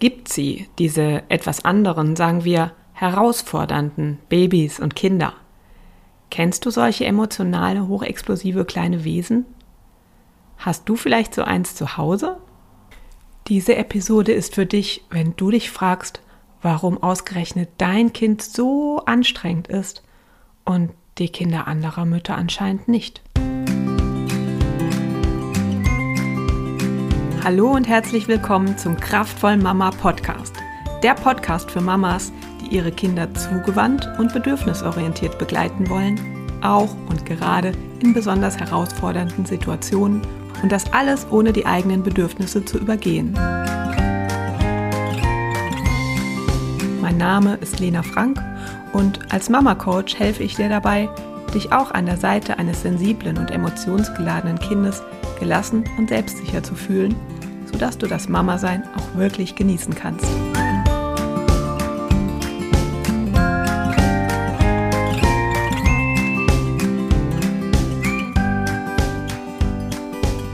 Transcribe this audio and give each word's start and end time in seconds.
gibt 0.00 0.32
sie, 0.32 0.68
diese 0.78 1.22
etwas 1.28 1.64
anderen, 1.64 2.16
sagen 2.16 2.44
wir, 2.44 2.72
herausfordernden 2.92 4.18
Babys 4.28 4.80
und 4.80 4.96
Kinder. 4.96 5.34
Kennst 6.30 6.66
du 6.66 6.70
solche 6.70 7.04
emotionale, 7.04 7.86
hochexplosive 7.88 8.64
kleine 8.64 9.04
Wesen? 9.04 9.46
Hast 10.58 10.88
du 10.88 10.96
vielleicht 10.96 11.34
so 11.34 11.42
eins 11.42 11.74
zu 11.74 11.96
Hause? 11.96 12.38
Diese 13.48 13.76
Episode 13.76 14.32
ist 14.32 14.54
für 14.54 14.66
dich, 14.66 15.04
wenn 15.10 15.34
du 15.36 15.50
dich 15.50 15.70
fragst, 15.70 16.20
warum 16.62 17.02
ausgerechnet 17.02 17.70
dein 17.78 18.12
Kind 18.12 18.42
so 18.42 19.02
anstrengend 19.06 19.68
ist 19.68 20.02
und 20.64 20.90
die 21.18 21.30
Kinder 21.30 21.66
anderer 21.66 22.04
Mütter 22.04 22.36
anscheinend 22.36 22.88
nicht. 22.88 23.22
Hallo 27.42 27.70
und 27.70 27.88
herzlich 27.88 28.28
willkommen 28.28 28.76
zum 28.76 28.98
Kraftvollen 28.98 29.62
Mama 29.62 29.92
Podcast. 29.92 30.54
Der 31.02 31.14
Podcast 31.14 31.70
für 31.70 31.80
Mamas, 31.80 32.32
die 32.60 32.76
ihre 32.76 32.92
Kinder 32.92 33.32
zugewandt 33.32 34.06
und 34.18 34.34
bedürfnisorientiert 34.34 35.38
begleiten 35.38 35.88
wollen, 35.88 36.20
auch 36.60 36.94
und 37.08 37.24
gerade 37.24 37.72
in 38.00 38.12
besonders 38.12 38.58
herausfordernden 38.58 39.46
Situationen 39.46 40.20
und 40.62 40.70
das 40.70 40.92
alles 40.92 41.26
ohne 41.30 41.54
die 41.54 41.64
eigenen 41.64 42.02
Bedürfnisse 42.02 42.62
zu 42.62 42.76
übergehen. 42.76 43.32
Mein 47.00 47.16
Name 47.16 47.54
ist 47.62 47.80
Lena 47.80 48.02
Frank 48.02 48.38
und 48.92 49.32
als 49.32 49.48
Mama 49.48 49.74
Coach 49.76 50.18
helfe 50.18 50.42
ich 50.42 50.56
dir 50.56 50.68
dabei, 50.68 51.08
dich 51.54 51.72
auch 51.72 51.90
an 51.92 52.04
der 52.04 52.18
Seite 52.18 52.58
eines 52.58 52.82
sensiblen 52.82 53.38
und 53.38 53.50
emotionsgeladenen 53.50 54.58
Kindes 54.58 55.02
gelassen 55.40 55.82
und 55.98 56.10
selbstsicher 56.10 56.62
zu 56.62 56.76
fühlen, 56.76 57.16
sodass 57.72 57.98
du 57.98 58.06
das 58.06 58.28
Mama-Sein 58.28 58.84
auch 58.96 59.18
wirklich 59.18 59.56
genießen 59.56 59.94
kannst. 59.94 60.26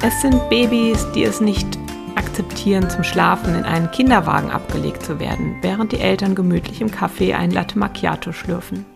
Es 0.03 0.23
sind 0.23 0.49
Babys, 0.49 1.05
die 1.15 1.25
es 1.25 1.41
nicht 1.41 1.67
akzeptieren, 2.15 2.89
zum 2.89 3.03
Schlafen 3.03 3.57
in 3.57 3.65
einen 3.65 3.91
Kinderwagen 3.91 4.51
abgelegt 4.51 5.03
zu 5.03 5.19
werden, 5.19 5.57
während 5.63 5.91
die 5.91 5.99
Eltern 5.99 6.35
gemütlich 6.35 6.81
im 6.81 6.91
Café 6.91 7.35
ein 7.35 7.51
Latte 7.51 7.79
Macchiato 7.79 8.31
schlürfen. 8.31 8.87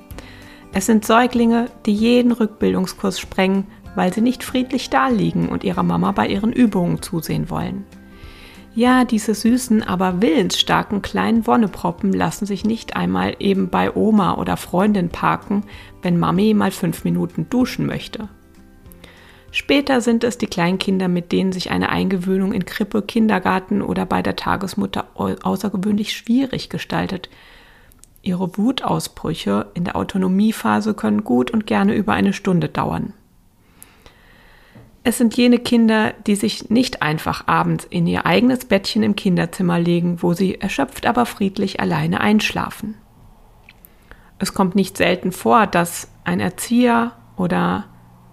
Es 0.73 0.87
sind 0.87 1.05
Säuglinge, 1.05 1.67
die 1.85 1.95
jeden 1.95 2.31
Rückbildungskurs 2.31 3.19
sprengen, 3.19 3.67
weil 3.95 4.13
sie 4.13 4.21
nicht 4.21 4.45
friedlich 4.45 4.91
daliegen 4.91 5.49
und 5.49 5.65
ihrer 5.65 5.83
Mama 5.83 6.13
bei 6.13 6.27
ihren 6.27 6.53
Übungen 6.53 7.03
zusehen 7.03 7.51
wollen. 7.51 7.85
Ja, 8.75 9.05
diese 9.05 9.35
süßen, 9.35 9.83
aber 9.83 10.23
willensstarken 10.23 11.03
kleinen 11.03 11.47
Wonneproppen 11.47 12.13
lassen 12.13 12.47
sich 12.47 12.65
nicht 12.65 12.95
einmal 12.95 13.35
eben 13.41 13.69
bei 13.69 13.95
Oma 13.95 14.35
oder 14.35 14.57
Freundin 14.57 15.09
parken, 15.09 15.65
wenn 16.03 16.19
Mami 16.19 16.55
mal 16.55 16.71
fünf 16.71 17.03
Minuten 17.05 17.49
duschen 17.51 17.87
möchte. 17.87 18.29
Später 19.53 20.01
sind 20.01 20.23
es 20.23 20.39
die 20.39 20.47
Kleinkinder, 20.47 21.09
mit 21.09 21.33
denen 21.33 21.51
sich 21.51 21.73
eine 21.73 21.89
Eingewöhnung 21.89 22.53
in 22.53 22.65
Krippe, 22.65 23.03
Kindergarten 23.03 23.83
oder 23.83 24.07
bei 24.07 24.23
der 24.23 24.37
Tagesmutter 24.37 25.09
außergewöhnlich 25.15 26.13
schwierig 26.13 26.69
gestaltet. 26.69 27.29
Ihre 28.23 28.57
Wutausbrüche 28.57 29.67
in 29.75 29.85
der 29.85 29.97
Autonomiephase 29.97 30.95
können 30.95 31.25
gut 31.25 31.51
und 31.51 31.67
gerne 31.67 31.95
über 31.95 32.13
eine 32.13 32.33
Stunde 32.33 32.69
dauern. 32.69 33.15
Es 35.03 35.17
sind 35.17 35.37
jene 35.37 35.59
Kinder, 35.59 36.13
die 36.27 36.37
sich 36.37 36.69
nicht 36.69 37.01
einfach 37.01 37.47
abends 37.47 37.87
in 37.87 38.07
ihr 38.07 38.27
eigenes 38.27 38.67
Bettchen 38.67 39.03
im 39.03 39.17
Kinderzimmer 39.17 39.79
legen, 39.79 40.23
wo 40.23 40.35
sie 40.35 40.61
erschöpft 40.61 41.07
aber 41.07 41.25
friedlich 41.25 41.81
alleine 41.81 42.21
einschlafen. 42.21 42.97
Es 44.39 44.53
kommt 44.53 44.75
nicht 44.75 44.97
selten 44.97 45.33
vor, 45.33 45.67
dass 45.67 46.11
ein 46.25 46.41
Erzieher 46.41 47.13
oder 47.37 47.85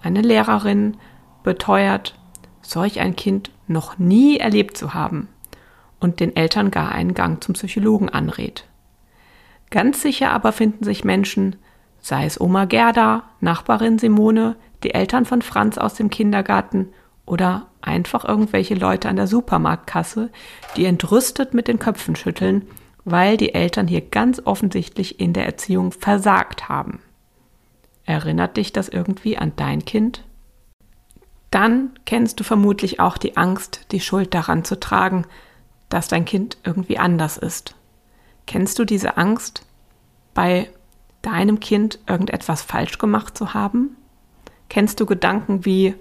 eine 0.02 0.22
Lehrerin 0.22 0.98
beteuert, 1.44 2.20
solch 2.62 3.00
ein 3.00 3.16
Kind 3.16 3.52
noch 3.68 3.98
nie 3.98 4.38
erlebt 4.38 4.78
zu 4.78 4.94
haben 4.94 5.30
und 6.00 6.20
den 6.20 6.36
Eltern 6.36 6.72
gar 6.72 6.92
einen 6.92 7.14
Gang 7.14 7.42
zum 7.42 7.54
Psychologen 7.54 8.10
anrät. 8.10 8.66
Ganz 9.70 10.02
sicher 10.02 10.32
aber 10.32 10.52
finden 10.52 10.84
sich 10.84 11.04
Menschen, 11.04 11.56
sei 12.00 12.26
es 12.26 12.40
Oma 12.40 12.66
Gerda, 12.66 13.24
Nachbarin 13.42 14.00
Simone, 14.00 14.56
die 14.84 14.94
Eltern 14.94 15.26
von 15.26 15.42
Franz 15.42 15.78
aus 15.78 15.96
dem 15.96 16.10
Kindergarten 16.10 16.90
oder 17.26 17.68
einfach 17.82 18.26
irgendwelche 18.26 18.76
Leute 18.76 19.10
an 19.10 19.16
der 19.16 19.28
Supermarktkasse, 19.28 20.32
die 20.76 20.86
entrüstet 20.86 21.54
mit 21.54 21.68
den 21.68 21.80
Köpfen 21.80 22.16
schütteln, 22.16 22.68
weil 23.04 23.38
die 23.38 23.54
Eltern 23.54 23.88
hier 23.88 24.02
ganz 24.02 24.42
offensichtlich 24.46 25.20
in 25.20 25.34
der 25.34 25.46
Erziehung 25.46 25.92
versagt 25.92 26.70
haben. 26.70 27.00
Erinnert 28.06 28.58
dich 28.58 28.72
das 28.72 28.88
irgendwie 28.88 29.38
an 29.38 29.54
dein 29.58 29.84
Kind? 29.84 30.24
Dann 31.52 31.92
kennst 32.06 32.40
du 32.40 32.44
vermutlich 32.44 33.00
auch 33.00 33.18
die 33.18 33.36
Angst, 33.36 33.88
die 33.92 34.00
Schuld 34.00 34.34
daran 34.34 34.64
zu 34.64 34.80
tragen, 34.80 35.26
dass 35.90 36.08
dein 36.08 36.26
Kind 36.26 36.58
irgendwie 36.64 36.98
anders 36.98 37.38
ist. 37.38 37.76
Kennst 38.46 38.80
du 38.80 38.86
diese 38.86 39.18
Angst, 39.18 39.66
bei 40.34 40.70
deinem 41.22 41.60
Kind 41.60 42.00
irgendetwas 42.08 42.62
falsch 42.62 42.98
gemacht 42.98 43.38
zu 43.38 43.54
haben? 43.54 43.97
Kennst 44.70 45.00
du 45.00 45.06
Gedanken 45.06 45.66
wie, 45.66 45.96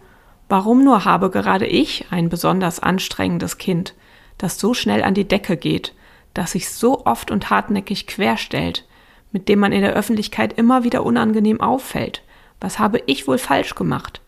warum 0.48 0.84
nur 0.84 1.04
habe 1.04 1.30
gerade 1.30 1.66
ich 1.66 2.06
ein 2.10 2.28
besonders 2.28 2.80
anstrengendes 2.80 3.58
Kind, 3.58 3.94
das 4.38 4.58
so 4.58 4.74
schnell 4.74 5.02
an 5.02 5.14
die 5.14 5.28
Decke 5.28 5.56
geht, 5.56 5.94
das 6.34 6.52
sich 6.52 6.68
so 6.70 7.06
oft 7.06 7.30
und 7.30 7.50
hartnäckig 7.50 8.06
querstellt, 8.06 8.84
mit 9.32 9.48
dem 9.48 9.58
man 9.58 9.72
in 9.72 9.82
der 9.82 9.94
Öffentlichkeit 9.94 10.52
immer 10.52 10.84
wieder 10.84 11.04
unangenehm 11.04 11.60
auffällt. 11.60 12.22
Was 12.60 12.78
habe 12.78 13.02
ich 13.06 13.26
wohl 13.26 13.38
falsch 13.38 13.74
gemacht? 13.74 14.20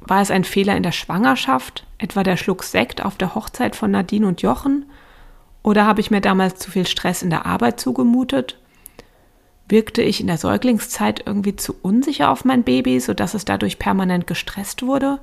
War 0.00 0.20
es 0.20 0.30
ein 0.30 0.44
Fehler 0.44 0.76
in 0.76 0.82
der 0.82 0.92
Schwangerschaft, 0.92 1.86
etwa 1.98 2.22
der 2.22 2.36
Schluck 2.36 2.64
Sekt 2.64 3.04
auf 3.04 3.16
der 3.16 3.34
Hochzeit 3.34 3.76
von 3.76 3.90
Nadine 3.90 4.26
und 4.26 4.42
Jochen? 4.42 4.86
Oder 5.62 5.86
habe 5.86 6.00
ich 6.00 6.10
mir 6.10 6.20
damals 6.20 6.58
zu 6.58 6.70
viel 6.70 6.86
Stress 6.86 7.22
in 7.22 7.30
der 7.30 7.46
Arbeit 7.46 7.78
zugemutet? 7.78 8.58
Wirkte 9.70 10.02
ich 10.02 10.20
in 10.20 10.26
der 10.26 10.36
Säuglingszeit 10.36 11.22
irgendwie 11.26 11.54
zu 11.54 11.76
unsicher 11.80 12.30
auf 12.30 12.44
mein 12.44 12.64
Baby, 12.64 12.98
sodass 12.98 13.34
es 13.34 13.44
dadurch 13.44 13.78
permanent 13.78 14.26
gestresst 14.26 14.82
wurde? 14.82 15.20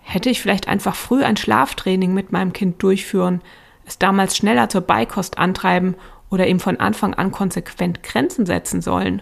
Hätte 0.00 0.30
ich 0.30 0.40
vielleicht 0.40 0.66
einfach 0.66 0.96
früh 0.96 1.22
ein 1.22 1.36
Schlaftraining 1.36 2.14
mit 2.14 2.32
meinem 2.32 2.54
Kind 2.54 2.82
durchführen, 2.82 3.42
es 3.84 3.98
damals 3.98 4.36
schneller 4.36 4.70
zur 4.70 4.80
Beikost 4.80 5.36
antreiben 5.36 5.94
oder 6.30 6.46
ihm 6.46 6.58
von 6.58 6.80
Anfang 6.80 7.12
an 7.12 7.30
konsequent 7.30 8.02
Grenzen 8.02 8.46
setzen 8.46 8.80
sollen? 8.80 9.20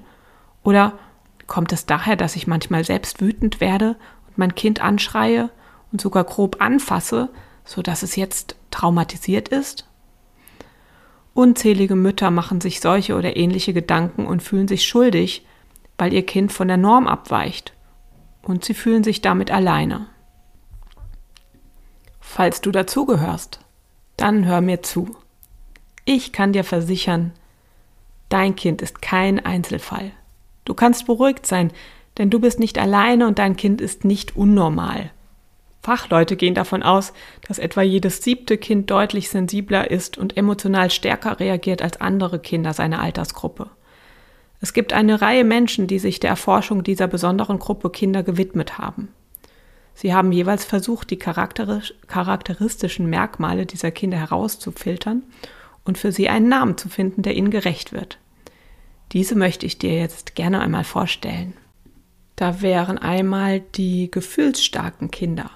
Oder 0.62 0.92
kommt 1.48 1.72
es 1.72 1.86
daher, 1.86 2.14
dass 2.14 2.36
ich 2.36 2.46
manchmal 2.46 2.84
selbst 2.84 3.20
wütend 3.20 3.60
werde 3.60 3.96
und 4.28 4.38
mein 4.38 4.54
Kind 4.54 4.80
anschreie 4.80 5.50
und 5.90 6.00
sogar 6.00 6.22
grob 6.22 6.60
anfasse, 6.60 7.28
so 7.64 7.82
dass 7.82 8.04
es 8.04 8.14
jetzt 8.14 8.54
traumatisiert 8.70 9.48
ist? 9.48 9.88
Unzählige 11.36 11.96
Mütter 11.96 12.30
machen 12.30 12.62
sich 12.62 12.80
solche 12.80 13.14
oder 13.14 13.36
ähnliche 13.36 13.74
Gedanken 13.74 14.24
und 14.24 14.42
fühlen 14.42 14.68
sich 14.68 14.86
schuldig, 14.86 15.44
weil 15.98 16.14
ihr 16.14 16.24
Kind 16.24 16.50
von 16.50 16.66
der 16.66 16.78
Norm 16.78 17.06
abweicht. 17.06 17.74
Und 18.40 18.64
sie 18.64 18.72
fühlen 18.72 19.04
sich 19.04 19.20
damit 19.20 19.50
alleine. 19.50 20.06
Falls 22.20 22.62
du 22.62 22.70
dazugehörst, 22.70 23.60
dann 24.16 24.46
hör 24.46 24.62
mir 24.62 24.82
zu. 24.82 25.14
Ich 26.06 26.32
kann 26.32 26.54
dir 26.54 26.64
versichern, 26.64 27.32
dein 28.30 28.56
Kind 28.56 28.80
ist 28.80 29.02
kein 29.02 29.44
Einzelfall. 29.44 30.12
Du 30.64 30.72
kannst 30.72 31.04
beruhigt 31.04 31.46
sein, 31.46 31.70
denn 32.16 32.30
du 32.30 32.40
bist 32.40 32.58
nicht 32.58 32.78
alleine 32.78 33.26
und 33.26 33.38
dein 33.38 33.56
Kind 33.56 33.82
ist 33.82 34.06
nicht 34.06 34.36
unnormal. 34.36 35.10
Fachleute 35.86 36.34
gehen 36.34 36.54
davon 36.54 36.82
aus, 36.82 37.12
dass 37.46 37.60
etwa 37.60 37.80
jedes 37.80 38.20
siebte 38.20 38.58
Kind 38.58 38.90
deutlich 38.90 39.28
sensibler 39.28 39.88
ist 39.88 40.18
und 40.18 40.36
emotional 40.36 40.90
stärker 40.90 41.38
reagiert 41.38 41.80
als 41.80 42.00
andere 42.00 42.40
Kinder 42.40 42.72
seiner 42.72 43.00
Altersgruppe. 43.00 43.70
Es 44.60 44.72
gibt 44.72 44.92
eine 44.92 45.22
Reihe 45.22 45.44
Menschen, 45.44 45.86
die 45.86 46.00
sich 46.00 46.18
der 46.18 46.30
Erforschung 46.30 46.82
dieser 46.82 47.06
besonderen 47.06 47.60
Gruppe 47.60 47.90
Kinder 47.90 48.24
gewidmet 48.24 48.78
haben. 48.78 49.10
Sie 49.94 50.12
haben 50.12 50.32
jeweils 50.32 50.64
versucht, 50.64 51.08
die 51.10 51.20
charakteristischen 51.20 53.08
Merkmale 53.08 53.64
dieser 53.64 53.92
Kinder 53.92 54.18
herauszufiltern 54.18 55.22
und 55.84 55.98
für 55.98 56.10
sie 56.10 56.28
einen 56.28 56.48
Namen 56.48 56.76
zu 56.76 56.88
finden, 56.88 57.22
der 57.22 57.36
ihnen 57.36 57.52
gerecht 57.52 57.92
wird. 57.92 58.18
Diese 59.12 59.36
möchte 59.36 59.66
ich 59.66 59.78
dir 59.78 59.96
jetzt 59.96 60.34
gerne 60.34 60.62
einmal 60.62 60.82
vorstellen. 60.82 61.52
Da 62.34 62.60
wären 62.60 62.98
einmal 62.98 63.60
die 63.60 64.10
gefühlsstarken 64.10 65.12
Kinder. 65.12 65.52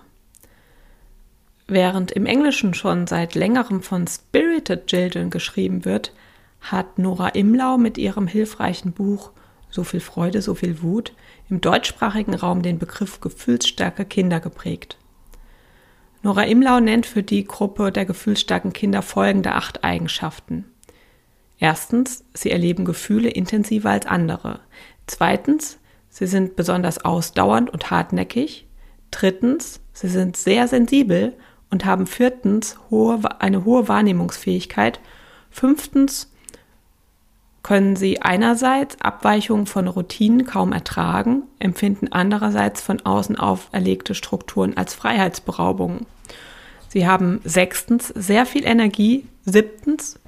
Während 1.71 2.11
im 2.11 2.27
Englischen 2.27 2.75
schon 2.75 3.07
seit 3.07 3.37
längerem 3.37 3.81
von 3.81 4.09
Spirited 4.09 4.89
Children 4.89 5.31
geschrieben 5.31 5.85
wird, 5.85 6.13
hat 6.61 6.99
Nora 6.99 7.29
Imlau 7.29 7.79
mit 7.79 7.97
ihrem 7.97 8.27
hilfreichen 8.27 8.91
Buch 8.91 9.31
So 9.71 9.85
viel 9.85 10.01
Freude, 10.01 10.43
so 10.43 10.57
viel 10.57 10.83
Wut 10.83 11.13
im 11.49 11.61
deutschsprachigen 11.61 12.35
Raum 12.35 12.63
den 12.63 12.81
Begriff 12.81 13.21
gefühlsstarke 13.21 14.05
Kinder 14.05 14.41
geprägt. 14.41 14.99
Nora 16.25 16.43
Imlau 16.43 16.81
nennt 16.81 17.07
für 17.07 17.23
die 17.23 17.45
Gruppe 17.45 17.93
der 17.93 18.05
gefühlsstarken 18.05 18.73
Kinder 18.73 19.01
folgende 19.01 19.53
acht 19.53 19.85
Eigenschaften. 19.85 20.65
Erstens, 21.61 22.25
sie 22.35 22.51
erleben 22.51 22.85
Gefühle 22.85 23.29
intensiver 23.29 23.91
als 23.91 24.07
andere. 24.07 24.59
Zweitens, 25.07 25.79
sie 26.09 26.27
sind 26.27 26.57
besonders 26.57 27.05
ausdauernd 27.05 27.71
und 27.71 27.93
hartnäckig. 27.93 28.67
Drittens, 29.13 29.79
sie 29.93 30.09
sind 30.09 30.37
sehr 30.37 30.67
sensibel 30.67 31.37
und 31.71 31.85
haben 31.85 32.07
viertens 32.07 32.77
hohe, 32.91 33.21
eine 33.41 33.65
hohe 33.65 33.89
Wahrnehmungsfähigkeit. 33.89 35.01
Fünftens, 35.51 36.31
können 37.63 37.95
sie 37.95 38.23
einerseits 38.23 39.01
Abweichungen 39.01 39.67
von 39.67 39.87
Routinen 39.87 40.47
kaum 40.47 40.73
ertragen, 40.73 41.43
empfinden 41.59 42.09
andererseits 42.11 42.81
von 42.81 43.01
außen 43.05 43.39
auferlegte 43.39 44.15
Strukturen 44.15 44.77
als 44.77 44.95
Freiheitsberaubungen. 44.95 46.07
Sie 46.89 47.07
haben 47.07 47.41
sechstens 47.45 48.09
sehr 48.09 48.47
viel 48.47 48.65
Energie, 48.65 49.27
siebtens 49.45 50.19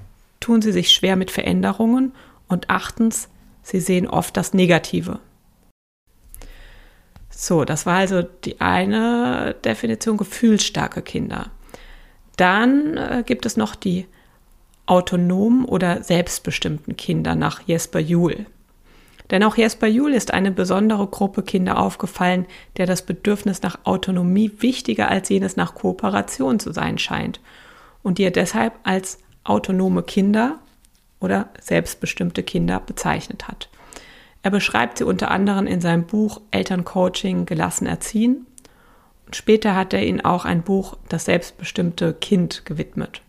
tun 0.40 0.60
sie 0.60 0.72
sich 0.72 0.90
schwer 0.90 1.16
mit 1.16 1.30
Veränderungen 1.30 2.12
und 2.48 2.68
achtens, 2.68 3.28
sie 3.62 3.80
sehen 3.80 4.06
oft 4.06 4.36
das 4.36 4.52
Negative. 4.52 5.18
So, 7.34 7.64
das 7.64 7.86
war 7.86 7.96
also 7.96 8.22
die 8.22 8.60
eine 8.60 9.56
Definition 9.64 10.16
gefühlsstarke 10.16 11.02
Kinder. 11.02 11.50
Dann 12.36 12.96
äh, 12.96 13.22
gibt 13.26 13.46
es 13.46 13.56
noch 13.56 13.74
die 13.74 14.06
autonomen 14.86 15.64
oder 15.64 16.02
selbstbestimmten 16.02 16.96
Kinder 16.96 17.34
nach 17.34 17.62
Jesper 17.66 18.00
Juhl. 18.00 18.46
Denn 19.30 19.42
auch 19.44 19.56
Jesper 19.56 19.86
Juhl 19.86 20.12
ist 20.12 20.34
eine 20.34 20.52
besondere 20.52 21.06
Gruppe 21.06 21.42
Kinder 21.42 21.78
aufgefallen, 21.78 22.46
der 22.76 22.86
das 22.86 23.02
Bedürfnis 23.02 23.62
nach 23.62 23.78
Autonomie 23.84 24.52
wichtiger 24.58 25.08
als 25.08 25.30
jenes 25.30 25.56
nach 25.56 25.74
Kooperation 25.74 26.60
zu 26.60 26.72
sein 26.72 26.98
scheint 26.98 27.40
und 28.02 28.18
die 28.18 28.24
er 28.24 28.30
deshalb 28.30 28.74
als 28.82 29.18
autonome 29.44 30.02
Kinder 30.02 30.58
oder 31.20 31.48
selbstbestimmte 31.60 32.42
Kinder 32.42 32.80
bezeichnet 32.80 33.48
hat. 33.48 33.68
Er 34.42 34.50
beschreibt 34.50 34.98
sie 34.98 35.04
unter 35.04 35.30
anderem 35.30 35.66
in 35.66 35.80
seinem 35.80 36.04
Buch 36.04 36.40
Elterncoaching 36.50 37.46
gelassen 37.46 37.86
erziehen 37.86 38.46
und 39.26 39.36
später 39.36 39.76
hat 39.76 39.92
er 39.92 40.04
ihnen 40.04 40.20
auch 40.20 40.44
ein 40.44 40.62
Buch 40.62 40.96
Das 41.08 41.26
selbstbestimmte 41.26 42.14
Kind 42.14 42.64
gewidmet. 42.64 43.22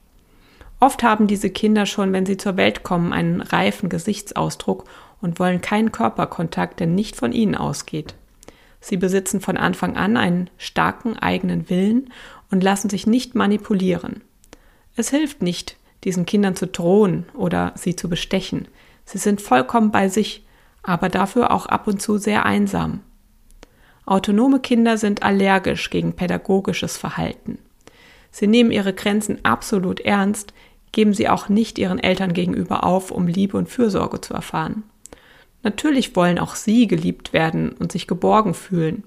Oft 0.80 1.04
haben 1.04 1.27
diese 1.27 1.50
Kinder 1.50 1.86
schon, 1.86 2.12
wenn 2.12 2.25
sie 2.25 2.36
zur 2.36 2.57
Welt 2.57 2.83
kommen, 2.83 3.13
einen 3.13 3.39
reifen 3.39 3.88
Gesichtsausdruck 3.88 4.86
und 5.21 5.39
wollen 5.39 5.62
keinen 5.62 5.94
Körperkontakt, 5.94 6.81
der 6.81 6.88
nicht 6.88 7.15
von 7.15 7.31
ihnen 7.31 7.56
ausgeht. 7.56 8.15
Sie 8.81 8.98
besitzen 8.98 9.39
von 9.39 9.56
Anfang 9.56 9.95
an 9.95 10.18
einen 10.18 10.50
starken 10.57 11.18
eigenen 11.18 11.69
Willen 11.69 12.12
und 12.51 12.62
lassen 12.62 12.89
sich 12.89 13.07
nicht 13.07 13.33
manipulieren. 13.33 14.21
Es 14.98 15.10
hilft 15.10 15.42
nicht, 15.42 15.77
diesen 16.04 16.25
Kindern 16.25 16.57
zu 16.57 16.68
drohen 16.68 17.27
oder 17.33 17.71
sie 17.75 17.95
zu 17.95 18.10
bestechen. 18.10 18.68
Sie 19.06 19.19
sind 19.19 19.42
vollkommen 19.42 19.92
bei 19.92 20.10
sich, 20.10 20.44
aber 20.83 21.09
dafür 21.09 21.51
auch 21.51 21.65
ab 21.65 21.88
und 21.88 22.01
zu 22.01 22.18
sehr 22.18 22.45
einsam. 22.45 23.00
Autonome 24.06 24.59
Kinder 24.59 24.97
sind 24.97 25.24
allergisch 25.24 25.89
gegen 25.89 26.13
pädagogisches 26.13 26.97
Verhalten. 26.97 27.57
Sie 28.31 28.47
nehmen 28.47 28.71
ihre 28.71 28.94
Grenzen 28.94 29.44
absolut 29.44 30.01
ernst, 30.01 30.53
geben 30.91 31.13
sie 31.13 31.30
auch 31.30 31.50
nicht 31.50 31.80
ihren 31.80 32.00
Eltern 32.00 32.33
gegenüber 32.33 32.83
auf, 32.83 33.12
um 33.12 33.27
Liebe 33.27 33.57
und 33.57 33.69
Fürsorge 33.69 34.19
zu 34.21 34.33
erfahren. 34.33 34.83
Natürlich 35.63 36.15
wollen 36.15 36.38
auch 36.38 36.56
sie 36.56 36.88
geliebt 36.88 37.31
werden 37.31 37.71
und 37.71 37.91
sich 37.91 38.06
geborgen 38.06 38.53
fühlen, 38.53 39.03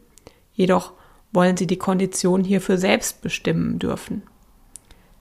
jedoch 0.55 0.93
wollen 1.33 1.57
sie 1.57 1.67
die 1.67 1.77
Kondition 1.77 2.45
hierfür 2.45 2.79
selbst 2.79 3.21
bestimmen 3.21 3.79
dürfen. 3.79 4.23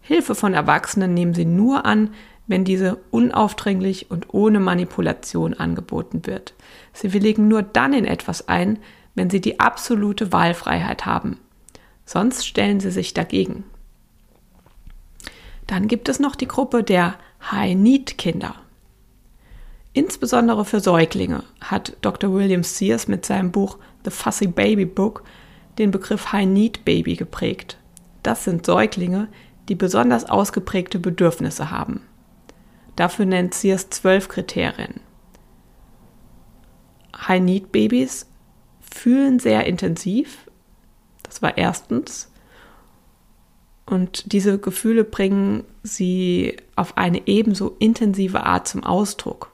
Hilfe 0.01 0.35
von 0.35 0.53
Erwachsenen 0.53 1.13
nehmen 1.13 1.33
sie 1.33 1.45
nur 1.45 1.85
an, 1.85 2.11
wenn 2.47 2.63
diese 2.63 2.97
unaufdringlich 3.11 4.11
und 4.11 4.33
ohne 4.33 4.59
Manipulation 4.59 5.53
angeboten 5.53 6.25
wird. 6.25 6.53
Sie 6.93 7.13
willigen 7.13 7.47
nur 7.47 7.63
dann 7.63 7.93
in 7.93 8.05
etwas 8.05 8.47
ein, 8.47 8.79
wenn 9.15 9.29
sie 9.29 9.41
die 9.41 9.59
absolute 9.59 10.31
Wahlfreiheit 10.31 11.05
haben. 11.05 11.39
Sonst 12.05 12.45
stellen 12.45 12.79
sie 12.79 12.91
sich 12.91 13.13
dagegen. 13.13 13.63
Dann 15.67 15.87
gibt 15.87 16.09
es 16.09 16.19
noch 16.19 16.35
die 16.35 16.47
Gruppe 16.47 16.83
der 16.83 17.15
High-Need-Kinder. 17.51 18.55
Insbesondere 19.93 20.65
für 20.65 20.81
Säuglinge 20.81 21.43
hat 21.61 21.97
Dr. 22.01 22.33
William 22.33 22.63
Sears 22.63 23.07
mit 23.07 23.25
seinem 23.25 23.51
Buch 23.51 23.77
The 24.03 24.11
Fussy 24.11 24.47
Baby 24.47 24.85
Book 24.85 25.23
den 25.79 25.89
Begriff 25.91 26.31
High-Need-Baby 26.31 27.15
geprägt. 27.15 27.77
Das 28.21 28.43
sind 28.43 28.65
Säuglinge, 28.65 29.29
die 29.67 29.75
besonders 29.75 30.25
ausgeprägte 30.25 30.99
Bedürfnisse 30.99 31.71
haben. 31.71 32.01
Dafür 32.95 33.25
nennt 33.25 33.53
Sears 33.53 33.89
zwölf 33.89 34.29
Kriterien. 34.29 35.01
High-Need-Babys 37.27 38.27
fühlen 38.79 39.39
sehr 39.39 39.65
intensiv. 39.65 40.49
Das 41.23 41.41
war 41.41 41.57
erstens. 41.57 42.31
Und 43.85 44.31
diese 44.31 44.57
Gefühle 44.57 45.03
bringen 45.03 45.63
sie 45.83 46.57
auf 46.75 46.97
eine 46.97 47.27
ebenso 47.27 47.75
intensive 47.79 48.43
Art 48.43 48.67
zum 48.67 48.83
Ausdruck, 48.83 49.51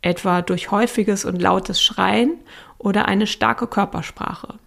etwa 0.00 0.42
durch 0.42 0.70
häufiges 0.70 1.24
und 1.24 1.40
lautes 1.40 1.82
Schreien 1.82 2.38
oder 2.78 3.06
eine 3.06 3.26
starke 3.26 3.66
Körpersprache. 3.66 4.58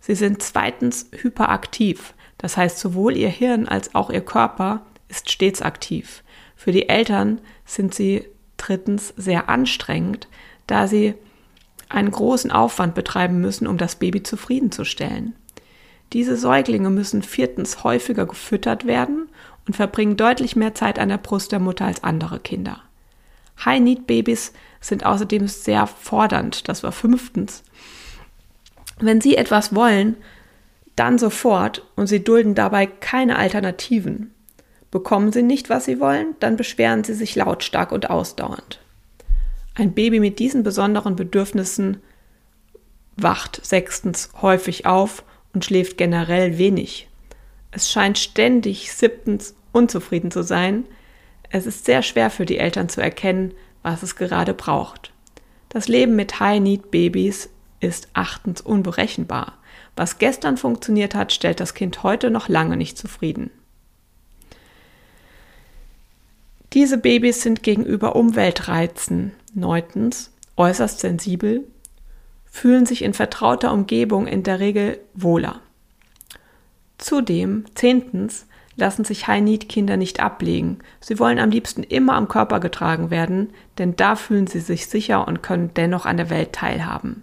Sie 0.00 0.14
sind 0.14 0.42
zweitens 0.42 1.08
hyperaktiv, 1.12 2.14
das 2.36 2.56
heißt 2.56 2.78
sowohl 2.78 3.16
ihr 3.16 3.28
Hirn 3.28 3.68
als 3.68 3.94
auch 3.94 4.10
ihr 4.10 4.24
Körper 4.24 4.82
ist 5.08 5.30
stets 5.30 5.62
aktiv. 5.62 6.22
Für 6.58 6.72
die 6.72 6.88
Eltern 6.88 7.40
sind 7.64 7.94
sie 7.94 8.26
drittens 8.56 9.14
sehr 9.16 9.48
anstrengend, 9.48 10.26
da 10.66 10.88
sie 10.88 11.14
einen 11.88 12.10
großen 12.10 12.50
Aufwand 12.50 12.96
betreiben 12.96 13.40
müssen, 13.40 13.68
um 13.68 13.78
das 13.78 13.94
Baby 13.94 14.24
zufriedenzustellen. 14.24 15.34
Diese 16.12 16.36
Säuglinge 16.36 16.90
müssen 16.90 17.22
viertens 17.22 17.84
häufiger 17.84 18.26
gefüttert 18.26 18.86
werden 18.88 19.28
und 19.68 19.76
verbringen 19.76 20.16
deutlich 20.16 20.56
mehr 20.56 20.74
Zeit 20.74 20.98
an 20.98 21.10
der 21.10 21.18
Brust 21.18 21.52
der 21.52 21.60
Mutter 21.60 21.84
als 21.84 22.02
andere 22.02 22.40
Kinder. 22.40 22.82
High-Need-Babys 23.64 24.52
sind 24.80 25.06
außerdem 25.06 25.46
sehr 25.46 25.86
fordernd, 25.86 26.68
das 26.68 26.82
war 26.82 26.90
fünftens. 26.90 27.62
Wenn 28.98 29.20
sie 29.20 29.36
etwas 29.36 29.76
wollen, 29.76 30.16
dann 30.96 31.18
sofort 31.18 31.86
und 31.94 32.08
sie 32.08 32.24
dulden 32.24 32.56
dabei 32.56 32.86
keine 32.86 33.36
Alternativen. 33.36 34.34
Bekommen 34.90 35.32
sie 35.32 35.42
nicht, 35.42 35.68
was 35.68 35.84
sie 35.84 36.00
wollen, 36.00 36.34
dann 36.40 36.56
beschweren 36.56 37.04
sie 37.04 37.14
sich 37.14 37.36
lautstark 37.36 37.92
und 37.92 38.08
ausdauernd. 38.08 38.80
Ein 39.74 39.92
Baby 39.92 40.18
mit 40.18 40.38
diesen 40.38 40.62
besonderen 40.62 41.14
Bedürfnissen 41.14 41.98
wacht 43.16 43.64
sechstens 43.64 44.30
häufig 44.40 44.86
auf 44.86 45.22
und 45.52 45.64
schläft 45.64 45.98
generell 45.98 46.58
wenig. 46.58 47.08
Es 47.70 47.90
scheint 47.90 48.18
ständig 48.18 48.92
siebtens 48.92 49.54
unzufrieden 49.72 50.30
zu 50.30 50.42
sein. 50.42 50.84
Es 51.50 51.66
ist 51.66 51.84
sehr 51.84 52.02
schwer 52.02 52.30
für 52.30 52.46
die 52.46 52.58
Eltern 52.58 52.88
zu 52.88 53.02
erkennen, 53.02 53.52
was 53.82 54.02
es 54.02 54.16
gerade 54.16 54.54
braucht. 54.54 55.12
Das 55.68 55.86
Leben 55.86 56.16
mit 56.16 56.40
High-Need-Babys 56.40 57.50
ist 57.80 58.08
achtens 58.14 58.60
unberechenbar. 58.60 59.58
Was 59.96 60.18
gestern 60.18 60.56
funktioniert 60.56 61.14
hat, 61.14 61.32
stellt 61.32 61.60
das 61.60 61.74
Kind 61.74 62.02
heute 62.02 62.30
noch 62.30 62.48
lange 62.48 62.76
nicht 62.76 62.96
zufrieden. 62.96 63.50
Diese 66.74 66.98
Babys 66.98 67.42
sind 67.42 67.62
gegenüber 67.62 68.14
Umweltreizen 68.16 69.32
neuntens 69.54 70.32
äußerst 70.56 71.00
sensibel 71.00 71.64
fühlen 72.44 72.86
sich 72.86 73.02
in 73.02 73.14
vertrauter 73.14 73.72
Umgebung 73.72 74.26
in 74.26 74.42
der 74.42 74.58
Regel 74.58 74.98
wohler. 75.14 75.60
Zudem, 76.98 77.64
zehntens, 77.74 78.46
lassen 78.76 79.04
sich 79.04 79.26
High-Need-Kinder 79.26 79.96
nicht 79.96 80.20
ablegen. 80.20 80.78
Sie 81.00 81.18
wollen 81.18 81.38
am 81.38 81.50
liebsten 81.50 81.82
immer 81.82 82.14
am 82.14 82.28
Körper 82.28 82.60
getragen 82.60 83.10
werden, 83.10 83.50
denn 83.78 83.96
da 83.96 84.16
fühlen 84.16 84.46
sie 84.46 84.60
sich 84.60 84.86
sicher 84.86 85.26
und 85.26 85.42
können 85.42 85.70
dennoch 85.74 86.06
an 86.06 86.16
der 86.16 86.30
Welt 86.30 86.52
teilhaben. 86.52 87.22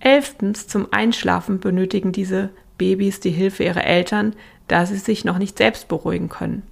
Elftens, 0.00 0.66
zum 0.66 0.92
Einschlafen 0.92 1.58
benötigen 1.58 2.12
diese 2.12 2.50
Babys 2.76 3.20
die 3.20 3.30
Hilfe 3.30 3.64
ihrer 3.64 3.84
Eltern, 3.84 4.34
da 4.68 4.86
sie 4.86 4.96
sich 4.96 5.24
noch 5.24 5.38
nicht 5.38 5.58
selbst 5.58 5.88
beruhigen 5.88 6.28
können. 6.28 6.62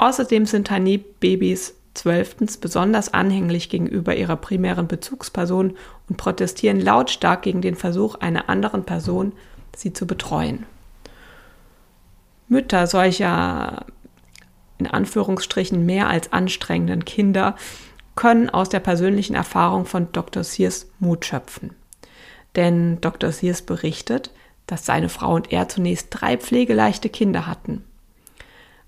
Außerdem 0.00 0.46
sind 0.46 0.70
High-Need-Babys 0.70 1.74
zwölftens 1.92 2.56
besonders 2.56 3.12
anhänglich 3.12 3.68
gegenüber 3.68 4.16
ihrer 4.16 4.36
primären 4.36 4.88
Bezugsperson 4.88 5.76
und 6.08 6.16
protestieren 6.16 6.80
lautstark 6.80 7.42
gegen 7.42 7.60
den 7.60 7.74
Versuch 7.74 8.14
einer 8.14 8.48
anderen 8.48 8.84
Person, 8.84 9.32
sie 9.76 9.92
zu 9.92 10.06
betreuen. 10.06 10.64
Mütter 12.48 12.86
solcher 12.86 13.84
in 14.78 14.86
Anführungsstrichen 14.86 15.84
mehr 15.84 16.08
als 16.08 16.32
anstrengenden 16.32 17.04
Kinder 17.04 17.54
können 18.16 18.48
aus 18.48 18.70
der 18.70 18.80
persönlichen 18.80 19.34
Erfahrung 19.34 19.84
von 19.84 20.10
Dr. 20.12 20.44
Sears 20.44 20.90
Mut 20.98 21.26
schöpfen. 21.26 21.74
Denn 22.56 23.02
Dr. 23.02 23.32
Sears 23.32 23.60
berichtet, 23.60 24.30
dass 24.66 24.86
seine 24.86 25.10
Frau 25.10 25.34
und 25.34 25.52
er 25.52 25.68
zunächst 25.68 26.06
drei 26.08 26.38
pflegeleichte 26.38 27.10
Kinder 27.10 27.46
hatten. 27.46 27.84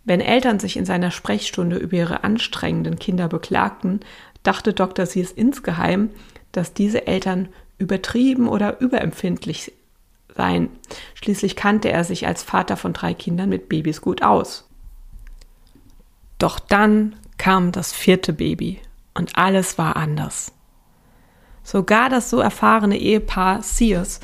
Wenn 0.04 0.20
Eltern 0.20 0.58
sich 0.58 0.76
in 0.76 0.84
seiner 0.84 1.10
Sprechstunde 1.10 1.76
über 1.76 1.96
ihre 1.96 2.24
anstrengenden 2.24 2.98
Kinder 2.98 3.28
beklagten, 3.28 4.00
dachte 4.42 4.72
Dr. 4.72 5.06
Sears 5.06 5.30
insgeheim, 5.30 6.10
dass 6.50 6.74
diese 6.74 7.06
Eltern 7.06 7.48
übertrieben 7.78 8.48
oder 8.48 8.80
überempfindlich 8.80 9.72
seien. 10.36 10.70
Schließlich 11.14 11.56
kannte 11.56 11.90
er 11.90 12.04
sich 12.04 12.26
als 12.26 12.42
Vater 12.42 12.76
von 12.76 12.92
drei 12.92 13.14
Kindern 13.14 13.48
mit 13.48 13.68
Babys 13.68 14.00
gut 14.00 14.22
aus. 14.22 14.68
Doch 16.38 16.58
dann 16.58 17.14
kam 17.38 17.72
das 17.72 17.92
vierte 17.92 18.32
Baby 18.32 18.80
und 19.14 19.36
alles 19.36 19.78
war 19.78 19.96
anders. 19.96 20.52
Sogar 21.62 22.08
das 22.08 22.30
so 22.30 22.40
erfahrene 22.40 22.98
Ehepaar 22.98 23.62
Sears 23.62 24.20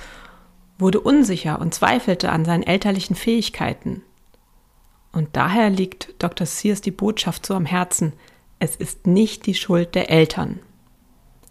wurde 0.78 1.00
unsicher 1.00 1.61
und 1.61 1.75
zweifelte 1.75 2.30
an 2.30 2.44
seinen 2.44 2.62
elterlichen 2.64 3.14
Fähigkeiten. 3.14 4.02
Und 5.12 5.28
daher 5.32 5.70
liegt 5.70 6.14
Dr. 6.18 6.46
Sears 6.46 6.80
die 6.80 6.90
Botschaft 6.90 7.46
so 7.46 7.54
am 7.54 7.66
Herzen, 7.66 8.12
es 8.58 8.76
ist 8.76 9.06
nicht 9.06 9.46
die 9.46 9.54
Schuld 9.54 9.94
der 9.94 10.10
Eltern. 10.10 10.60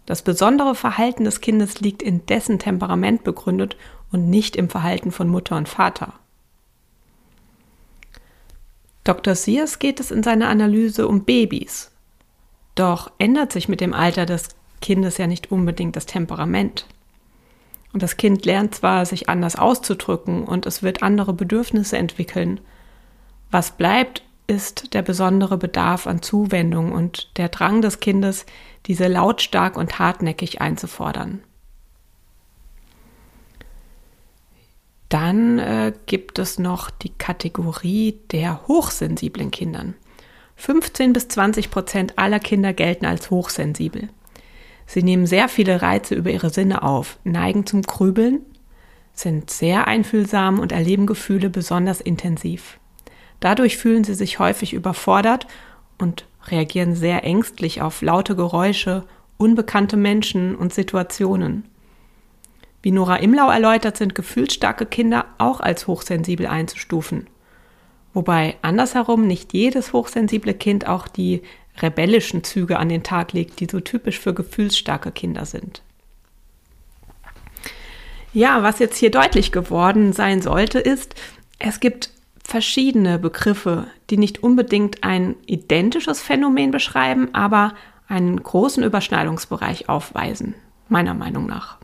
Das 0.06 0.22
besondere 0.22 0.74
Verhalten 0.74 1.24
des 1.24 1.40
Kindes 1.40 1.80
liegt 1.80 2.02
in 2.02 2.24
dessen 2.26 2.58
Temperament 2.58 3.24
begründet 3.24 3.76
und 4.10 4.30
nicht 4.30 4.56
im 4.56 4.70
Verhalten 4.70 5.12
von 5.12 5.28
Mutter 5.28 5.56
und 5.56 5.68
Vater. 5.68 6.14
Dr. 9.04 9.34
Sears 9.34 9.78
geht 9.78 10.00
es 10.00 10.10
in 10.10 10.22
seiner 10.22 10.48
Analyse 10.48 11.08
um 11.08 11.24
Babys. 11.24 11.90
Doch 12.74 13.10
ändert 13.18 13.52
sich 13.52 13.68
mit 13.68 13.80
dem 13.80 13.94
Alter 13.94 14.26
des 14.26 14.50
Kindes 14.80 15.18
ja 15.18 15.26
nicht 15.26 15.50
unbedingt 15.50 15.96
das 15.96 16.06
Temperament. 16.06 16.86
Und 17.92 18.02
das 18.02 18.16
Kind 18.16 18.44
lernt 18.44 18.74
zwar, 18.74 19.06
sich 19.06 19.28
anders 19.28 19.56
auszudrücken 19.56 20.44
und 20.44 20.66
es 20.66 20.82
wird 20.82 21.02
andere 21.02 21.32
Bedürfnisse 21.32 21.96
entwickeln. 21.96 22.60
Was 23.50 23.72
bleibt, 23.72 24.22
ist 24.46 24.94
der 24.94 25.02
besondere 25.02 25.58
Bedarf 25.58 26.06
an 26.06 26.22
Zuwendung 26.22 26.92
und 26.92 27.36
der 27.36 27.48
Drang 27.48 27.82
des 27.82 28.00
Kindes, 28.00 28.46
diese 28.86 29.06
lautstark 29.06 29.76
und 29.76 29.98
hartnäckig 29.98 30.60
einzufordern. 30.60 31.40
Dann 35.08 35.58
äh, 35.58 35.92
gibt 36.06 36.38
es 36.38 36.58
noch 36.58 36.90
die 36.90 37.12
Kategorie 37.12 38.20
der 38.30 38.66
hochsensiblen 38.66 39.50
Kindern. 39.50 39.94
15 40.56 41.12
bis 41.12 41.28
20 41.28 41.70
Prozent 41.70 42.18
aller 42.18 42.40
Kinder 42.40 42.72
gelten 42.72 43.06
als 43.06 43.30
hochsensibel. 43.30 44.08
Sie 44.86 45.02
nehmen 45.02 45.26
sehr 45.26 45.48
viele 45.48 45.82
Reize 45.82 46.14
über 46.14 46.30
ihre 46.30 46.50
Sinne 46.50 46.82
auf, 46.82 47.18
neigen 47.24 47.64
zum 47.66 47.82
Grübeln, 47.82 48.40
sind 49.12 49.50
sehr 49.50 49.86
einfühlsam 49.86 50.58
und 50.58 50.72
erleben 50.72 51.06
Gefühle 51.06 51.50
besonders 51.50 52.00
intensiv. 52.00 52.78
Dadurch 53.40 53.76
fühlen 53.76 54.04
sie 54.04 54.14
sich 54.14 54.38
häufig 54.38 54.72
überfordert 54.72 55.46
und 55.98 56.26
reagieren 56.46 56.94
sehr 56.94 57.24
ängstlich 57.24 57.82
auf 57.82 58.02
laute 58.02 58.34
Geräusche, 58.36 59.04
unbekannte 59.36 59.96
Menschen 59.96 60.56
und 60.56 60.74
Situationen. 60.74 61.64
Wie 62.82 62.90
Nora 62.90 63.16
Imlau 63.16 63.50
erläutert, 63.50 63.96
sind 63.96 64.14
gefühlsstarke 64.14 64.86
Kinder 64.86 65.26
auch 65.38 65.60
als 65.60 65.86
hochsensibel 65.86 66.46
einzustufen. 66.46 67.28
Wobei 68.14 68.56
andersherum 68.62 69.26
nicht 69.26 69.52
jedes 69.52 69.92
hochsensible 69.92 70.54
Kind 70.54 70.86
auch 70.86 71.08
die 71.08 71.42
rebellischen 71.80 72.44
Züge 72.44 72.78
an 72.78 72.88
den 72.88 73.02
Tag 73.02 73.32
legt, 73.32 73.60
die 73.60 73.68
so 73.70 73.80
typisch 73.80 74.18
für 74.18 74.34
gefühlsstarke 74.34 75.12
Kinder 75.12 75.44
sind. 75.44 75.82
Ja, 78.32 78.62
was 78.62 78.78
jetzt 78.78 78.96
hier 78.96 79.10
deutlich 79.10 79.52
geworden 79.52 80.12
sein 80.12 80.42
sollte, 80.42 80.78
ist, 80.78 81.14
es 81.58 81.80
gibt 81.80 82.10
verschiedene 82.48 83.18
Begriffe, 83.18 83.88
die 84.08 84.16
nicht 84.16 84.42
unbedingt 84.42 85.04
ein 85.04 85.36
identisches 85.44 86.22
Phänomen 86.22 86.70
beschreiben, 86.70 87.28
aber 87.34 87.74
einen 88.08 88.42
großen 88.42 88.82
Überschneidungsbereich 88.82 89.90
aufweisen, 89.90 90.54
meiner 90.88 91.12
Meinung 91.12 91.44
nach. 91.44 91.76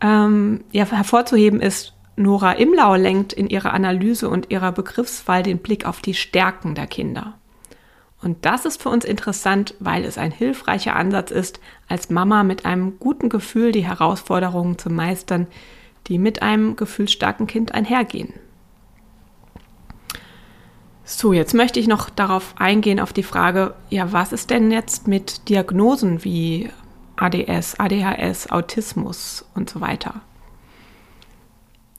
ähm, 0.00 0.64
ja, 0.72 0.86
hervorzuheben 0.86 1.60
ist, 1.60 1.92
Nora 2.16 2.52
Imlau 2.52 2.94
lenkt 2.94 3.34
in 3.34 3.48
ihrer 3.50 3.74
Analyse 3.74 4.30
und 4.30 4.50
ihrer 4.50 4.72
Begriffswahl 4.72 5.42
den 5.42 5.58
Blick 5.58 5.84
auf 5.84 6.00
die 6.00 6.14
Stärken 6.14 6.74
der 6.74 6.86
Kinder. 6.86 7.34
Und 8.22 8.46
das 8.46 8.64
ist 8.64 8.80
für 8.80 8.88
uns 8.88 9.04
interessant, 9.04 9.74
weil 9.78 10.06
es 10.06 10.16
ein 10.16 10.32
hilfreicher 10.32 10.96
Ansatz 10.96 11.30
ist, 11.30 11.60
als 11.86 12.08
Mama 12.08 12.44
mit 12.44 12.64
einem 12.64 12.98
guten 12.98 13.28
Gefühl 13.28 13.72
die 13.72 13.84
Herausforderungen 13.84 14.78
zu 14.78 14.88
meistern, 14.88 15.48
die 16.06 16.16
mit 16.16 16.40
einem 16.40 16.76
gefühlsstarken 16.76 17.46
Kind 17.46 17.74
einhergehen. 17.74 18.32
So, 21.12 21.32
jetzt 21.32 21.54
möchte 21.54 21.80
ich 21.80 21.88
noch 21.88 22.08
darauf 22.08 22.54
eingehen, 22.56 23.00
auf 23.00 23.12
die 23.12 23.24
Frage, 23.24 23.74
ja, 23.90 24.12
was 24.12 24.32
ist 24.32 24.48
denn 24.48 24.70
jetzt 24.70 25.08
mit 25.08 25.48
Diagnosen 25.48 26.22
wie 26.22 26.70
ADS, 27.16 27.80
ADHS, 27.80 28.52
Autismus 28.52 29.44
und 29.56 29.68
so 29.68 29.80
weiter? 29.80 30.20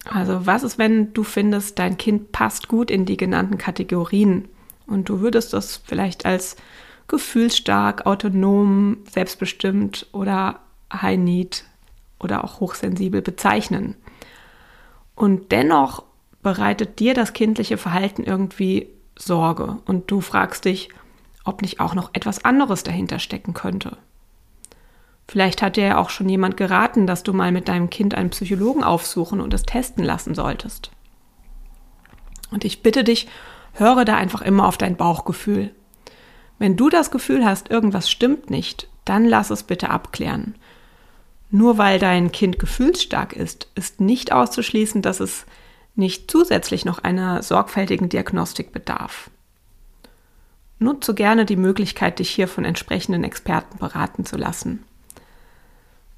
Also, 0.05 0.45
was 0.45 0.63
ist, 0.63 0.77
wenn 0.77 1.13
du 1.13 1.23
findest, 1.23 1.77
dein 1.77 1.97
Kind 1.97 2.31
passt 2.31 2.69
gut 2.69 2.89
in 2.89 3.05
die 3.05 3.17
genannten 3.17 3.57
Kategorien? 3.57 4.47
Und 4.87 5.09
du 5.09 5.19
würdest 5.19 5.51
das 5.51 5.75
vielleicht 5.75 6.25
als 6.25 6.55
gefühlsstark, 7.09 8.05
autonom, 8.05 8.99
selbstbestimmt 9.11 10.07
oder 10.13 10.61
high 10.91 11.19
need 11.19 11.65
oder 12.17 12.45
auch 12.45 12.61
hochsensibel 12.61 13.21
bezeichnen. 13.21 13.95
Und 15.15 15.51
dennoch 15.51 16.03
bereitet 16.41 16.99
dir 16.99 17.13
das 17.13 17.33
kindliche 17.33 17.75
Verhalten 17.75 18.23
irgendwie 18.23 18.87
Sorge 19.21 19.77
und 19.85 20.09
du 20.09 20.21
fragst 20.21 20.65
dich, 20.65 20.89
ob 21.43 21.61
nicht 21.61 21.79
auch 21.79 21.93
noch 21.93 22.11
etwas 22.13 22.45
anderes 22.45 22.83
dahinter 22.83 23.19
stecken 23.19 23.53
könnte. 23.53 23.97
Vielleicht 25.27 25.61
hat 25.61 25.77
dir 25.77 25.85
ja 25.85 25.97
auch 25.97 26.09
schon 26.09 26.27
jemand 26.27 26.57
geraten, 26.57 27.07
dass 27.07 27.23
du 27.23 27.33
mal 27.33 27.51
mit 27.51 27.67
deinem 27.67 27.89
Kind 27.89 28.15
einen 28.15 28.31
Psychologen 28.31 28.83
aufsuchen 28.83 29.39
und 29.39 29.53
es 29.53 29.63
testen 29.63 30.03
lassen 30.03 30.35
solltest. 30.35 30.91
Und 32.51 32.65
ich 32.65 32.83
bitte 32.83 33.03
dich, 33.03 33.27
höre 33.73 34.03
da 34.03 34.17
einfach 34.17 34.41
immer 34.41 34.67
auf 34.67 34.77
dein 34.77 34.97
Bauchgefühl. 34.97 35.73
Wenn 36.59 36.75
du 36.75 36.89
das 36.89 37.11
Gefühl 37.11 37.45
hast, 37.45 37.71
irgendwas 37.71 38.11
stimmt 38.11 38.49
nicht, 38.49 38.89
dann 39.05 39.25
lass 39.25 39.49
es 39.49 39.63
bitte 39.63 39.89
abklären. 39.89 40.55
Nur 41.49 41.77
weil 41.77 41.97
dein 41.97 42.31
Kind 42.31 42.59
gefühlsstark 42.59 43.33
ist, 43.33 43.67
ist 43.75 43.99
nicht 43.99 44.31
auszuschließen, 44.31 45.01
dass 45.01 45.19
es 45.19 45.45
nicht 46.01 46.29
zusätzlich 46.29 46.83
noch 46.83 46.99
einer 46.99 47.41
sorgfältigen 47.41 48.09
Diagnostik 48.09 48.73
bedarf. 48.73 49.29
Nutze 50.79 51.13
gerne 51.13 51.45
die 51.45 51.55
Möglichkeit, 51.55 52.19
dich 52.19 52.29
hier 52.29 52.49
von 52.49 52.65
entsprechenden 52.65 53.23
Experten 53.23 53.77
beraten 53.77 54.25
zu 54.25 54.35
lassen. 54.35 54.83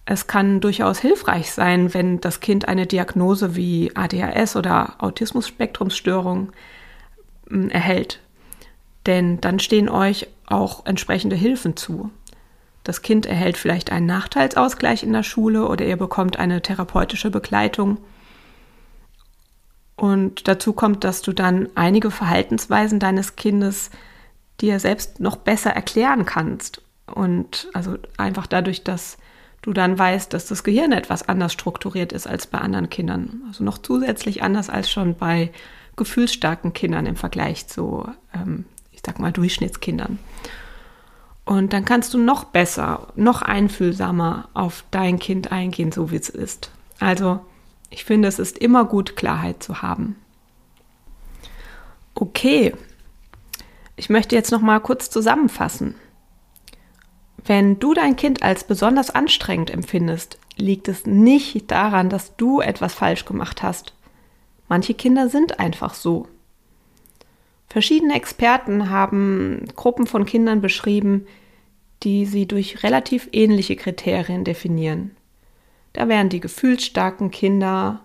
Es 0.05 0.27
kann 0.27 0.59
durchaus 0.59 0.99
hilfreich 0.99 1.51
sein, 1.51 1.93
wenn 1.93 2.19
das 2.19 2.39
Kind 2.39 2.67
eine 2.67 2.87
Diagnose 2.87 3.55
wie 3.55 3.91
ADHS 3.95 4.55
oder 4.55 4.95
Autismus-Spektrumsstörung 4.99 6.51
ähm, 7.49 7.69
erhält. 7.69 8.19
Denn 9.05 9.39
dann 9.39 9.59
stehen 9.59 9.89
euch 9.89 10.27
auch 10.45 10.85
entsprechende 10.85 11.35
Hilfen 11.35 11.77
zu. 11.77 12.09
Das 12.83 13.01
Kind 13.01 13.25
erhält 13.25 13.57
vielleicht 13.57 13.91
einen 13.91 14.05
Nachteilsausgleich 14.05 15.03
in 15.03 15.13
der 15.13 15.23
Schule 15.23 15.67
oder 15.67 15.85
ihr 15.85 15.97
bekommt 15.97 16.37
eine 16.37 16.61
therapeutische 16.61 17.31
Begleitung. 17.31 17.97
Und 20.03 20.49
dazu 20.49 20.73
kommt, 20.73 21.05
dass 21.05 21.21
du 21.21 21.31
dann 21.31 21.69
einige 21.75 22.11
Verhaltensweisen 22.11 22.99
deines 22.99 23.37
Kindes 23.37 23.89
dir 24.59 24.77
selbst 24.81 25.21
noch 25.21 25.37
besser 25.37 25.69
erklären 25.69 26.25
kannst. 26.25 26.81
Und 27.05 27.69
also 27.71 27.95
einfach 28.17 28.45
dadurch, 28.45 28.83
dass 28.83 29.17
du 29.61 29.71
dann 29.71 29.97
weißt, 29.97 30.33
dass 30.33 30.45
das 30.45 30.65
Gehirn 30.65 30.91
etwas 30.91 31.29
anders 31.29 31.53
strukturiert 31.53 32.11
ist 32.11 32.27
als 32.27 32.47
bei 32.47 32.57
anderen 32.57 32.89
Kindern. 32.89 33.43
Also 33.47 33.63
noch 33.63 33.77
zusätzlich 33.77 34.43
anders 34.43 34.69
als 34.69 34.91
schon 34.91 35.15
bei 35.15 35.53
gefühlsstarken 35.95 36.73
Kindern 36.73 37.05
im 37.05 37.15
Vergleich 37.15 37.67
zu, 37.67 38.05
ähm, 38.33 38.65
ich 38.91 38.99
sag 39.05 39.19
mal, 39.19 39.31
Durchschnittskindern. 39.31 40.19
Und 41.45 41.71
dann 41.71 41.85
kannst 41.85 42.13
du 42.13 42.17
noch 42.17 42.43
besser, 42.43 43.07
noch 43.15 43.41
einfühlsamer 43.41 44.49
auf 44.53 44.83
dein 44.91 45.17
Kind 45.17 45.53
eingehen, 45.53 45.93
so 45.93 46.11
wie 46.11 46.17
es 46.17 46.27
ist. 46.27 46.71
Also, 46.99 47.39
ich 47.93 48.03
finde, 48.03 48.27
es 48.27 48.39
ist 48.39 48.57
immer 48.57 48.85
gut, 48.85 49.15
Klarheit 49.15 49.63
zu 49.63 49.81
haben. 49.81 50.17
Okay, 52.15 52.73
ich 53.95 54.09
möchte 54.09 54.35
jetzt 54.35 54.51
noch 54.51 54.61
mal 54.61 54.79
kurz 54.79 55.09
zusammenfassen. 55.09 55.95
Wenn 57.45 57.79
du 57.79 57.93
dein 57.93 58.15
Kind 58.15 58.43
als 58.43 58.63
besonders 58.63 59.09
anstrengend 59.09 59.69
empfindest, 59.69 60.37
liegt 60.55 60.87
es 60.87 61.05
nicht 61.05 61.71
daran, 61.71 62.09
dass 62.09 62.35
du 62.35 62.61
etwas 62.61 62.93
falsch 62.93 63.25
gemacht 63.25 63.63
hast, 63.63 63.93
Manche 64.73 64.93
Kinder 64.93 65.29
sind 65.29 65.59
einfach 65.59 65.93
so. 65.93 66.27
Verschiedene 67.67 68.15
Experten 68.15 68.89
haben 68.89 69.65
Gruppen 69.75 70.07
von 70.07 70.25
Kindern 70.25 70.61
beschrieben, 70.61 71.27
die 72.03 72.25
sie 72.25 72.47
durch 72.47 72.83
relativ 72.83 73.29
ähnliche 73.31 73.75
Kriterien 73.75 74.43
definieren. 74.43 75.11
Da 75.93 76.07
wären 76.07 76.29
die 76.29 76.39
gefühlsstarken 76.39 77.31
Kinder 77.31 78.01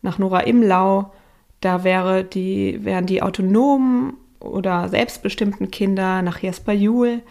nach 0.00 0.18
Nora 0.18 0.40
Imlau. 0.40 1.12
Da 1.60 1.84
wäre 1.84 2.24
die, 2.24 2.84
wären 2.84 3.06
die 3.06 3.22
autonomen 3.22 4.14
oder 4.40 4.88
selbstbestimmten 4.88 5.70
Kinder 5.70 6.22
nach 6.22 6.38
Jesper 6.38 6.72
Juhl. 6.72 7.22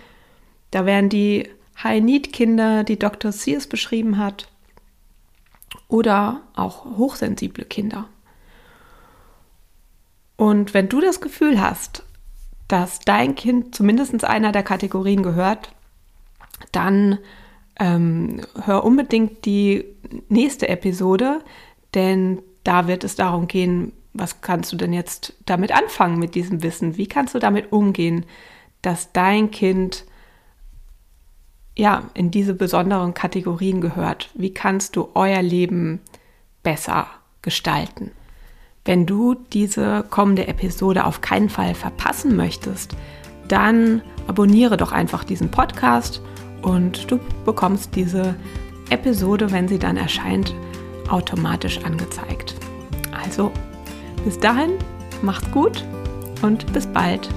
Da 0.71 0.85
wären 0.85 1.09
die 1.09 1.49
High-Need-Kinder, 1.81 2.83
die 2.83 2.99
Dr. 2.99 3.31
Sears 3.31 3.67
beschrieben 3.67 4.17
hat. 4.17 4.47
Oder 5.87 6.41
auch 6.55 6.85
hochsensible 6.97 7.65
Kinder. 7.65 8.07
Und 10.37 10.73
wenn 10.73 10.89
du 10.89 11.01
das 11.01 11.21
Gefühl 11.21 11.61
hast, 11.61 12.03
dass 12.67 12.99
dein 12.99 13.35
Kind 13.35 13.75
zumindest 13.75 14.23
einer 14.23 14.51
der 14.51 14.63
Kategorien 14.63 15.23
gehört, 15.23 15.73
dann 16.71 17.19
ähm, 17.79 18.41
hör 18.63 18.83
unbedingt 18.83 19.45
die 19.45 19.85
nächste 20.29 20.69
Episode, 20.69 21.41
denn 21.93 22.41
da 22.63 22.87
wird 22.87 23.03
es 23.03 23.15
darum 23.15 23.47
gehen, 23.47 23.93
was 24.13 24.41
kannst 24.41 24.71
du 24.71 24.77
denn 24.77 24.93
jetzt 24.93 25.33
damit 25.45 25.71
anfangen 25.71 26.19
mit 26.19 26.35
diesem 26.35 26.63
Wissen? 26.63 26.97
Wie 26.97 27.07
kannst 27.07 27.33
du 27.33 27.39
damit 27.39 27.71
umgehen, 27.71 28.25
dass 28.81 29.13
dein 29.13 29.51
Kind 29.51 30.05
ja 31.77 32.03
in 32.13 32.29
diese 32.29 32.53
besonderen 32.53 33.13
Kategorien 33.13 33.79
gehört? 33.79 34.29
Wie 34.33 34.53
kannst 34.53 34.95
du 34.95 35.09
euer 35.13 35.41
Leben 35.41 36.01
besser 36.61 37.07
gestalten? 37.41 38.11
Wenn 38.83 39.05
du 39.05 39.35
diese 39.53 40.03
kommende 40.09 40.47
Episode 40.47 41.05
auf 41.05 41.21
keinen 41.21 41.49
Fall 41.49 41.75
verpassen 41.75 42.35
möchtest, 42.35 42.95
dann 43.47 44.01
abonniere 44.27 44.75
doch 44.75 44.91
einfach 44.91 45.23
diesen 45.23 45.51
Podcast 45.51 46.21
und 46.61 47.09
du 47.09 47.19
bekommst 47.45 47.95
diese 47.95 48.35
Episode, 48.89 49.51
wenn 49.51 49.67
sie 49.67 49.79
dann 49.79 49.97
erscheint, 49.97 50.53
automatisch 51.09 51.79
angezeigt. 51.83 52.55
Also, 53.11 53.51
bis 54.23 54.39
dahin, 54.39 54.71
macht's 55.21 55.49
gut 55.51 55.85
und 56.41 56.71
bis 56.73 56.87
bald. 56.87 57.29